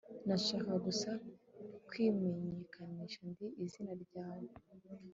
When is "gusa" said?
0.87-1.09